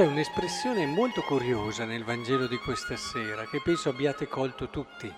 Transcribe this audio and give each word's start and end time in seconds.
C'è 0.00 0.06
un'espressione 0.06 0.86
molto 0.86 1.20
curiosa 1.20 1.84
nel 1.84 2.04
Vangelo 2.04 2.46
di 2.46 2.56
questa 2.56 2.96
sera 2.96 3.44
che 3.44 3.60
penso 3.62 3.90
abbiate 3.90 4.28
colto 4.28 4.70
tutti. 4.70 5.12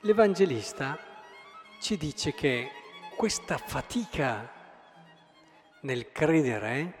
L'Evangelista 0.00 0.98
ci 1.78 1.96
dice 1.96 2.34
che 2.34 2.70
questa 3.14 3.56
fatica 3.56 4.50
nel 5.82 6.10
credere, 6.10 6.94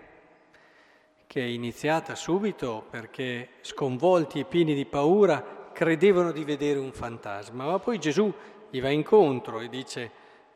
che 1.26 1.40
è 1.40 1.46
iniziata 1.46 2.14
subito 2.14 2.86
perché 2.88 3.54
sconvolti 3.62 4.38
e 4.38 4.44
pieni 4.44 4.72
di 4.72 4.86
paura 4.86 5.70
credevano 5.72 6.30
di 6.30 6.44
vedere 6.44 6.78
un 6.78 6.92
fantasma, 6.92 7.64
ma 7.64 7.78
poi 7.80 7.98
Gesù 7.98 8.32
gli 8.70 8.80
va 8.80 8.90
incontro 8.90 9.58
e 9.58 9.68
dice 9.68 10.10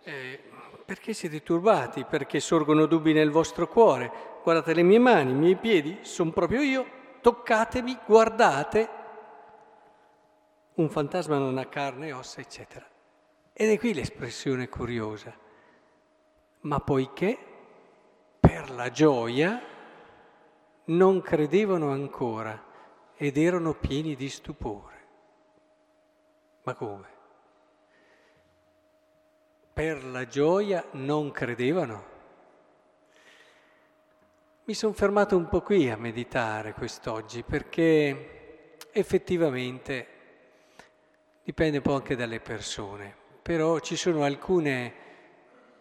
eh, 0.05 0.41
perché 0.91 1.13
siete 1.13 1.45
turbati? 1.45 2.03
Perché 2.03 2.41
sorgono 2.41 2.87
dubbi 2.87 3.13
nel 3.13 3.31
vostro 3.31 3.69
cuore? 3.69 4.11
Guardate 4.43 4.75
le 4.75 4.83
mie 4.83 4.99
mani, 4.99 5.31
i 5.31 5.35
miei 5.35 5.55
piedi, 5.55 5.99
sono 6.01 6.33
proprio 6.33 6.63
io, 6.63 6.85
toccatemi, 7.21 7.97
guardate. 8.05 8.89
Un 10.75 10.89
fantasma 10.89 11.39
non 11.39 11.59
ha 11.59 11.67
carne 11.67 12.11
ossa, 12.11 12.41
eccetera. 12.41 12.85
Ed 13.53 13.71
è 13.71 13.79
qui 13.79 13.95
l'espressione 13.95 14.69
curiosa. 14.69 15.33
Ma 16.63 16.81
poiché 16.81 17.39
per 18.41 18.73
la 18.73 18.91
gioia 18.91 19.63
non 20.87 21.23
credevano 21.23 21.93
ancora 21.93 22.65
ed 23.15 23.37
erano 23.37 23.75
pieni 23.75 24.17
di 24.17 24.29
stupore. 24.29 25.07
Ma 26.65 26.75
come? 26.75 27.20
Per 29.81 30.05
la 30.05 30.27
gioia 30.27 30.85
non 30.91 31.31
credevano. 31.31 32.05
Mi 34.65 34.75
sono 34.75 34.93
fermato 34.93 35.39
un 35.39 35.49
po' 35.49 35.63
qui 35.63 35.89
a 35.89 35.97
meditare 35.97 36.75
quest'oggi 36.75 37.43
perché 37.43 38.77
effettivamente 38.93 40.07
dipende 41.43 41.79
un 41.79 41.83
po' 41.83 41.95
anche 41.95 42.15
dalle 42.15 42.41
persone, 42.41 43.15
però 43.41 43.79
ci 43.79 43.97
sono 43.97 44.23
alcune 44.23 44.93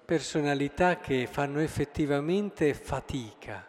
personalità 0.05 1.00
che 1.00 1.27
fanno 1.30 1.59
effettivamente 1.59 2.73
fatica 2.73 3.67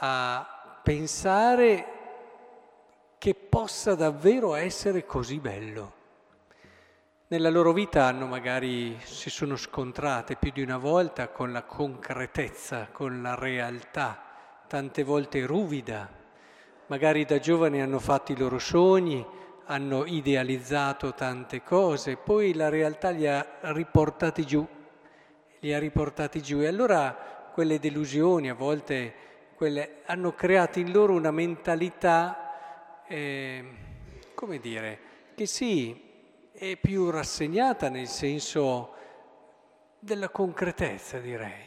a 0.00 0.80
pensare 0.82 1.86
che 3.16 3.34
possa 3.34 3.94
davvero 3.94 4.54
essere 4.54 5.06
così 5.06 5.38
bello 5.40 5.93
nella 7.34 7.50
loro 7.50 7.72
vita 7.72 8.04
hanno 8.04 8.26
magari, 8.26 8.96
si 9.02 9.28
sono 9.28 9.56
scontrate 9.56 10.36
più 10.36 10.52
di 10.52 10.62
una 10.62 10.78
volta 10.78 11.30
con 11.30 11.50
la 11.50 11.64
concretezza, 11.64 12.90
con 12.92 13.22
la 13.22 13.34
realtà, 13.34 14.22
tante 14.68 15.02
volte 15.02 15.44
ruvida. 15.44 16.08
Magari 16.86 17.24
da 17.24 17.40
giovani 17.40 17.82
hanno 17.82 17.98
fatto 17.98 18.30
i 18.30 18.36
loro 18.36 18.60
sogni, 18.60 19.26
hanno 19.64 20.04
idealizzato 20.04 21.12
tante 21.12 21.64
cose, 21.64 22.16
poi 22.16 22.54
la 22.54 22.68
realtà 22.68 23.10
li 23.10 23.26
ha 23.26 23.44
riportati 23.62 24.46
giù, 24.46 24.64
li 25.58 25.74
ha 25.74 25.78
riportati 25.80 26.40
giù 26.40 26.60
e 26.60 26.68
allora 26.68 27.50
quelle 27.52 27.80
delusioni 27.80 28.48
a 28.48 28.54
volte 28.54 29.12
quelle, 29.56 30.02
hanno 30.06 30.34
creato 30.34 30.78
in 30.78 30.92
loro 30.92 31.14
una 31.14 31.32
mentalità, 31.32 33.02
eh, 33.08 33.64
come 34.34 34.60
dire, 34.60 34.98
che 35.34 35.46
sì, 35.46 36.12
è 36.56 36.76
più 36.76 37.10
rassegnata 37.10 37.88
nel 37.88 38.06
senso 38.06 38.92
della 39.98 40.28
concretezza, 40.28 41.18
direi. 41.18 41.66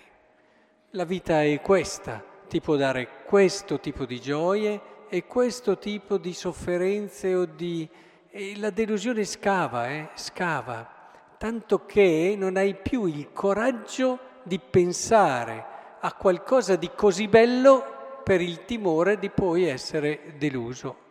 La 0.92 1.04
vita 1.04 1.44
è 1.44 1.60
questa, 1.60 2.24
ti 2.48 2.62
può 2.62 2.78
dare 2.78 3.26
questo 3.26 3.82
tipo 3.82 4.06
di 4.06 4.22
gioie 4.22 4.80
e 5.10 5.26
questo 5.26 5.78
tipo 5.78 6.18
di 6.18 6.34
sofferenze 6.34 7.36
o 7.36 7.44
di... 7.44 7.88
E 8.30 8.58
la 8.58 8.70
delusione 8.70 9.26
scava, 9.26 9.90
eh? 9.90 10.10
scava, 10.14 10.90
tanto 11.38 11.86
che 11.86 12.36
non 12.38 12.56
hai 12.56 12.74
più 12.74 13.06
il 13.06 13.34
coraggio 13.34 14.20
di 14.44 14.58
pensare 14.58 15.66
a 16.00 16.14
qualcosa 16.14 16.78
di 16.78 16.92
così 16.96 17.28
bello 17.28 18.22
per 18.24 18.40
il 18.40 18.64
timore 18.64 19.20
di 19.20 19.30
poi 19.30 19.66
essere 19.66 20.36
deluso. 20.38 21.06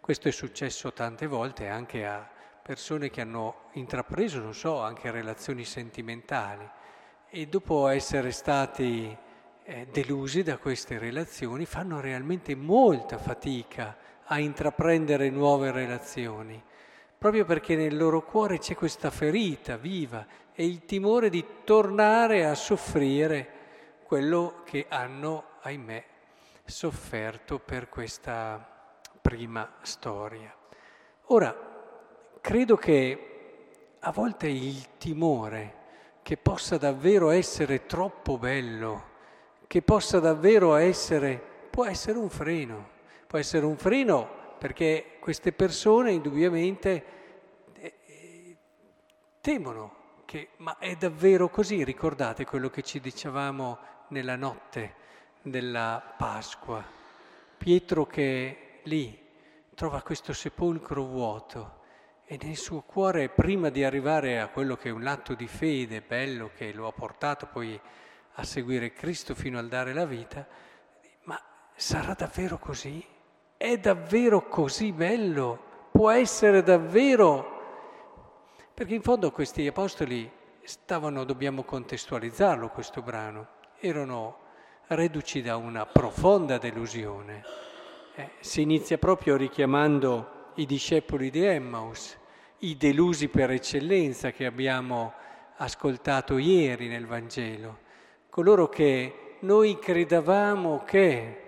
Questo 0.00 0.26
è 0.26 0.32
successo 0.32 0.92
tante 0.92 1.28
volte 1.28 1.68
anche 1.68 2.04
a 2.04 2.31
persone 2.62 3.10
che 3.10 3.20
hanno 3.20 3.70
intrapreso, 3.72 4.40
non 4.40 4.54
so, 4.54 4.80
anche 4.80 5.10
relazioni 5.10 5.64
sentimentali 5.64 6.68
e 7.28 7.46
dopo 7.46 7.88
essere 7.88 8.30
stati 8.30 9.16
eh, 9.64 9.86
delusi 9.90 10.42
da 10.42 10.58
queste 10.58 10.98
relazioni 10.98 11.64
fanno 11.64 12.00
realmente 12.00 12.54
molta 12.54 13.18
fatica 13.18 13.96
a 14.24 14.38
intraprendere 14.38 15.28
nuove 15.30 15.72
relazioni, 15.72 16.62
proprio 17.18 17.44
perché 17.44 17.74
nel 17.74 17.96
loro 17.96 18.22
cuore 18.22 18.58
c'è 18.58 18.74
questa 18.74 19.10
ferita 19.10 19.76
viva 19.76 20.26
e 20.52 20.64
il 20.66 20.84
timore 20.84 21.30
di 21.30 21.44
tornare 21.64 22.46
a 22.46 22.54
soffrire 22.54 23.60
quello 24.04 24.62
che 24.64 24.86
hanno, 24.88 25.44
ahimè, 25.62 26.04
sofferto 26.64 27.58
per 27.58 27.88
questa 27.88 28.94
prima 29.20 29.76
storia. 29.80 30.54
Ora, 31.26 31.71
credo 32.42 32.76
che 32.76 33.28
a 34.00 34.10
volte 34.10 34.48
il 34.48 34.98
timore 34.98 35.80
che 36.22 36.36
possa 36.36 36.76
davvero 36.76 37.30
essere 37.30 37.86
troppo 37.86 38.36
bello, 38.36 39.10
che 39.68 39.80
possa 39.80 40.18
davvero 40.18 40.74
essere, 40.74 41.40
può 41.70 41.86
essere 41.86 42.18
un 42.18 42.28
freno, 42.28 42.90
può 43.28 43.38
essere 43.38 43.64
un 43.64 43.76
freno 43.76 44.28
perché 44.58 45.18
queste 45.20 45.52
persone 45.52 46.10
indubbiamente 46.10 47.04
eh, 47.74 48.56
temono 49.40 50.00
che, 50.24 50.48
ma 50.58 50.78
è 50.78 50.96
davvero 50.96 51.48
così, 51.48 51.84
ricordate 51.84 52.44
quello 52.44 52.70
che 52.70 52.82
ci 52.82 52.98
dicevamo 52.98 53.78
nella 54.08 54.36
notte 54.36 54.94
della 55.42 56.14
Pasqua, 56.16 56.84
Pietro 57.56 58.04
che 58.04 58.80
lì 58.82 59.16
trova 59.76 60.02
questo 60.02 60.32
sepolcro 60.32 61.04
vuoto 61.04 61.80
e 62.24 62.38
nel 62.42 62.56
suo 62.56 62.80
cuore, 62.80 63.28
prima 63.28 63.68
di 63.68 63.84
arrivare 63.84 64.40
a 64.40 64.48
quello 64.48 64.76
che 64.76 64.88
è 64.88 64.92
un 64.92 65.06
atto 65.06 65.34
di 65.34 65.46
fede 65.46 66.00
bello 66.00 66.50
che 66.54 66.72
lo 66.72 66.86
ha 66.86 66.92
portato 66.92 67.46
poi 67.46 67.78
a 68.36 68.44
seguire 68.44 68.92
Cristo 68.92 69.34
fino 69.34 69.58
al 69.58 69.68
dare 69.68 69.92
la 69.92 70.06
vita, 70.06 70.46
ma 71.24 71.40
sarà 71.74 72.14
davvero 72.14 72.58
così? 72.58 73.04
È 73.56 73.76
davvero 73.78 74.48
così 74.48 74.92
bello? 74.92 75.88
Può 75.92 76.10
essere 76.10 76.62
davvero? 76.62 77.60
Perché 78.72 78.94
in 78.94 79.02
fondo 79.02 79.30
questi 79.30 79.66
apostoli 79.66 80.30
stavano, 80.62 81.24
dobbiamo 81.24 81.64
contestualizzarlo 81.64 82.70
questo 82.70 83.02
brano, 83.02 83.48
erano 83.78 84.38
reduci 84.86 85.42
da 85.42 85.56
una 85.56 85.84
profonda 85.84 86.56
delusione. 86.58 87.42
Eh, 88.14 88.30
si 88.40 88.62
inizia 88.62 88.98
proprio 88.98 89.36
richiamando 89.36 90.40
i 90.56 90.66
discepoli 90.66 91.30
di 91.30 91.42
Emmaus, 91.44 92.16
i 92.58 92.76
delusi 92.76 93.28
per 93.28 93.50
eccellenza 93.50 94.30
che 94.30 94.46
abbiamo 94.46 95.12
ascoltato 95.56 96.38
ieri 96.38 96.88
nel 96.88 97.06
Vangelo, 97.06 97.78
coloro 98.28 98.68
che 98.68 99.36
noi 99.40 99.78
credevamo 99.78 100.82
che 100.84 101.38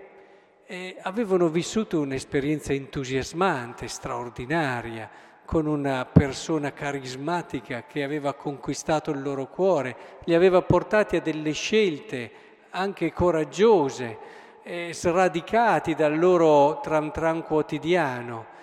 eh, 0.65 0.97
avevano 1.01 1.49
vissuto 1.49 1.99
un'esperienza 1.99 2.73
entusiasmante, 2.73 3.87
straordinaria, 3.87 5.09
con 5.45 5.67
una 5.67 6.05
persona 6.05 6.73
carismatica 6.73 7.83
che 7.83 8.03
aveva 8.03 8.33
conquistato 8.33 9.11
il 9.11 9.21
loro 9.21 9.47
cuore, 9.47 9.95
li 10.23 10.33
aveva 10.33 10.63
portati 10.63 11.17
a 11.17 11.21
delle 11.21 11.51
scelte 11.51 12.31
anche 12.71 13.13
coraggiose, 13.13 14.17
eh, 14.63 14.89
sradicati 14.91 15.93
dal 15.93 16.17
loro 16.17 16.79
tram 16.81 17.11
tram 17.11 17.43
quotidiano 17.43 18.53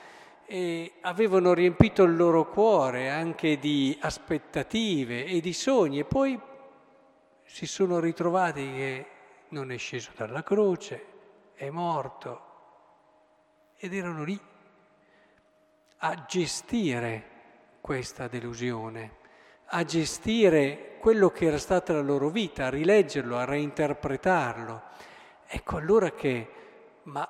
e 0.53 0.97
avevano 1.01 1.55
riempito 1.55 2.03
il 2.03 2.15
loro 2.15 2.47
cuore 2.47 3.09
anche 3.09 3.59
di 3.59 3.97
aspettative 3.99 5.25
e 5.25 5.41
di 5.41 5.55
sogni 5.55 6.01
e 6.01 6.05
poi 6.05 6.39
si 7.43 7.65
sono 7.65 7.99
ritrovati 7.99 8.61
che 8.61 9.07
non 9.49 9.73
è 9.73 9.79
sceso 9.79 10.11
dalla 10.15 10.43
croce, 10.43 11.07
è 11.55 11.71
morto 11.71 12.51
ed 13.79 13.95
erano 13.95 14.25
lì 14.25 14.39
a 15.97 16.25
gestire 16.29 17.31
questa 17.81 18.29
delusione, 18.29 19.17
a 19.69 19.83
gestire 19.85 20.99
quello 21.01 21.31
che 21.31 21.47
era 21.47 21.57
stata 21.57 21.95
la 21.95 22.03
loro 22.03 22.29
vita, 22.29 22.67
a 22.67 22.69
rileggerlo, 22.69 23.39
a 23.39 23.47
reinterpretarlo. 23.47 24.83
Ecco 25.47 25.77
allora 25.79 26.11
che, 26.11 26.49
ma 27.05 27.27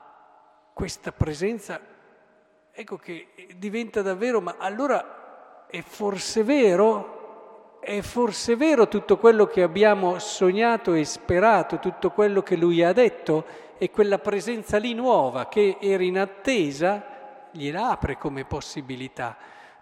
questa 0.75 1.13
presenza 1.13 1.93
ecco 2.73 2.97
che 2.97 3.29
diventa 3.57 4.03
davvero, 4.03 4.41
ma 4.41 4.57
allora 4.59 5.67
è 5.67 5.81
forse 5.83 6.43
vero 6.43 7.21
è 7.83 8.01
forse 8.01 8.55
vero 8.55 8.87
tutto 8.87 9.19
quello 9.19 9.47
che 9.47 9.61
abbiamo 9.61 10.21
sognato 10.21 10.93
e 10.93 11.05
sperato, 11.05 11.81
tutto 11.81 12.13
quello 12.13 12.41
che 12.41 12.55
lui 12.55 12.81
ha 12.81 12.93
detto 12.93 13.45
e 13.77 13.91
quella 13.91 14.21
presenza 14.21 14.79
lì 14.79 14.95
nuova 14.95 15.49
che 15.49 15.79
era 15.81 16.05
in 16.05 16.17
attesa 16.17 17.49
gliela 17.51 17.91
apre 17.91 18.17
come 18.17 18.45
possibilità. 18.45 19.37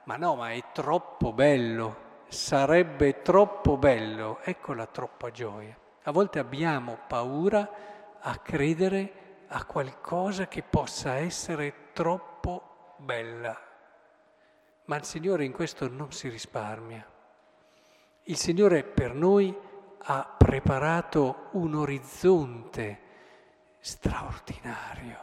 Ma 0.05 0.17
no, 0.17 0.35
ma 0.35 0.51
è 0.53 0.65
troppo 0.73 1.35
bello, 1.35 2.23
sarebbe 2.29 3.21
troppo 3.21 3.77
bello, 3.77 4.39
ecco 4.45 4.73
la 4.73 4.87
troppa 4.87 5.31
gioia. 5.31 5.77
A 6.05 6.11
volte 6.11 6.39
abbiamo 6.39 7.01
paura 7.07 7.71
a 8.19 8.37
credere 8.39 9.45
a 9.49 9.63
qualcosa 9.67 10.49
che 10.49 10.63
possa 10.63 11.17
essere 11.17 11.91
troppo 11.93 12.70
bella. 13.01 13.59
Ma 14.85 14.97
il 14.97 15.05
Signore 15.05 15.45
in 15.45 15.53
questo 15.53 15.89
non 15.89 16.13
si 16.13 16.29
risparmia. 16.29 17.05
Il 18.25 18.37
Signore 18.37 18.85
per 18.85 19.15
noi 19.15 19.55
ha 20.03 20.35
preparato 20.37 21.49
un 21.53 21.75
orizzonte 21.75 23.01
straordinario, 23.81 25.19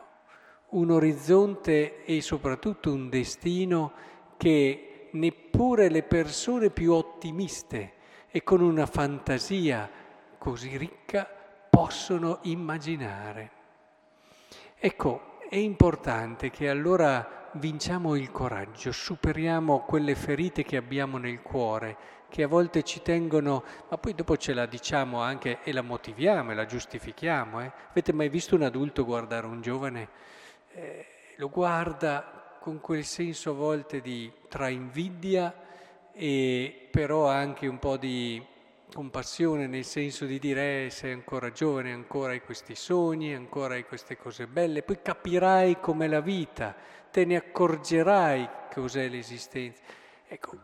un 0.69 0.91
orizzonte 0.91 2.03
e 2.03 2.21
soprattutto 2.21 2.91
un 2.91 3.09
destino 3.09 3.93
che 4.37 5.09
neppure 5.11 5.89
le 5.89 6.03
persone 6.03 6.69
più 6.69 6.93
ottimiste 6.93 7.93
e 8.29 8.43
con 8.43 8.61
una 8.61 8.85
fantasia 8.85 9.89
così 10.37 10.77
ricca 10.77 11.27
possono 11.69 12.39
immaginare. 12.43 13.51
Ecco, 14.77 15.37
è 15.49 15.55
importante 15.55 16.49
che 16.49 16.69
allora 16.69 17.46
vinciamo 17.57 18.15
il 18.15 18.31
coraggio, 18.31 18.91
superiamo 18.91 19.81
quelle 19.81 20.15
ferite 20.15 20.63
che 20.63 20.77
abbiamo 20.77 21.17
nel 21.17 21.41
cuore, 21.41 21.97
che 22.29 22.43
a 22.43 22.47
volte 22.47 22.83
ci 22.83 23.01
tengono, 23.01 23.63
ma 23.89 23.97
poi 23.97 24.13
dopo 24.13 24.37
ce 24.37 24.53
la 24.53 24.65
diciamo 24.65 25.21
anche 25.21 25.59
e 25.63 25.71
la 25.71 25.81
motiviamo 25.81 26.51
e 26.51 26.55
la 26.55 26.65
giustifichiamo. 26.65 27.61
Eh? 27.61 27.71
Avete 27.89 28.13
mai 28.13 28.29
visto 28.29 28.55
un 28.55 28.63
adulto 28.63 29.05
guardare 29.05 29.45
un 29.45 29.61
giovane? 29.61 30.09
Eh, 30.73 31.05
lo 31.37 31.49
guarda 31.49 32.57
con 32.59 32.79
quel 32.81 33.03
senso 33.03 33.51
a 33.51 33.53
volte 33.53 34.01
di 34.01 34.31
tra 34.47 34.67
invidia 34.67 35.53
e 36.11 36.87
però 36.91 37.27
anche 37.27 37.67
un 37.67 37.79
po' 37.79 37.97
di 37.97 38.43
compassione 38.93 39.67
nel 39.67 39.83
senso 39.83 40.25
di 40.25 40.39
dire 40.39 40.85
eh, 40.85 40.89
sei 40.89 41.11
ancora 41.11 41.51
giovane, 41.51 41.91
ancora 41.91 42.31
hai 42.31 42.41
questi 42.41 42.75
sogni, 42.75 43.33
ancora 43.33 43.75
hai 43.75 43.85
queste 43.85 44.17
cose 44.17 44.47
belle, 44.47 44.83
poi 44.83 45.01
capirai 45.01 45.79
com'è 45.79 46.07
la 46.07 46.21
vita, 46.21 46.75
te 47.11 47.25
ne 47.25 47.35
accorgerai 47.35 48.49
cos'è 48.73 49.07
l'esistenza. 49.07 49.81
Ecco, 50.27 50.57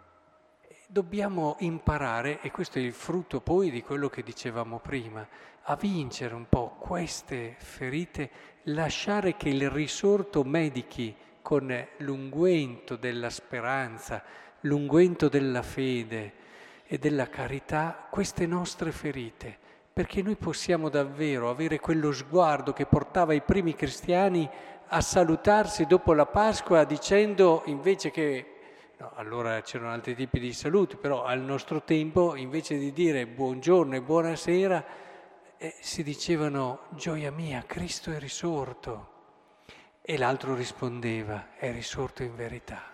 dobbiamo 0.88 1.56
imparare, 1.60 2.40
e 2.42 2.52
questo 2.52 2.78
è 2.78 2.82
il 2.82 2.94
frutto 2.94 3.42
poi 3.42 3.72
di 3.72 3.82
quello 3.82 4.10
che 4.10 4.24
dicevamo 4.24 4.80
prima, 4.80 5.28
a 5.64 5.76
vincere 5.76 6.36
un 6.36 6.48
po' 6.48 6.76
queste 6.80 7.56
ferite, 7.58 8.30
lasciare 8.64 9.36
che 9.36 9.50
il 9.50 9.70
risorto 9.70 10.44
medichi 10.44 11.16
con 11.42 11.88
l'unguento 11.98 12.96
della 12.96 13.30
speranza, 13.30 14.24
l'unguento 14.62 15.30
della 15.30 15.62
fede, 15.62 16.42
e 16.86 16.98
della 16.98 17.28
carità 17.30 18.08
queste 18.10 18.46
nostre 18.46 18.92
ferite, 18.92 19.58
perché 19.92 20.22
noi 20.22 20.36
possiamo 20.36 20.90
davvero 20.90 21.50
avere 21.50 21.80
quello 21.80 22.12
sguardo 22.12 22.74
che 22.74 22.86
portava 22.86 23.34
i 23.34 23.42
primi 23.42 23.74
cristiani 23.76 24.50
a 24.88 25.02
salutarsi 25.02 25.86
dopo 25.86 26.14
la 26.14 26.26
Pasqua 26.26 26.84
dicendo 26.84 27.64
invece 27.66 28.12
che, 28.12 28.46
no, 28.98 29.12
allora 29.16 29.62
c'erano 29.62 29.92
altri 29.92 30.16
tipi 30.16 30.40
di 30.40 30.54
saluti, 30.54 30.98
però 30.98 31.24
al 31.24 31.42
nostro 31.42 31.82
tempo 31.84 32.36
invece 32.36 32.78
di 32.78 32.92
dire 32.92 33.26
buongiorno 33.26 33.96
e 33.96 34.02
buonasera 34.02 34.86
eh, 35.58 35.76
si 35.80 36.04
dicevano 36.04 36.88
gioia 36.90 37.32
mia, 37.32 37.64
Cristo 37.66 38.12
è 38.12 38.20
risorto. 38.20 39.12
E 40.02 40.18
l'altro 40.18 40.54
rispondeva, 40.54 41.56
è 41.56 41.72
risorto 41.72 42.24
in 42.24 42.36
verità. 42.36 42.93